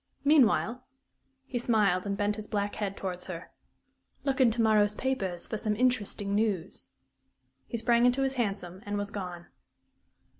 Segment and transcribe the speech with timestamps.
[0.23, 0.83] Meanwhile"
[1.45, 3.51] he smiled and bent his black head towards her
[4.23, 6.89] "look in to morrow's papers for some interesting news."
[7.67, 9.45] He sprang into his hansom and was gone.